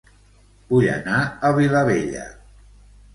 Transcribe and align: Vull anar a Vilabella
Vull 0.71 0.87
anar 0.93 1.19
a 1.21 1.51
Vilabella 1.59 2.25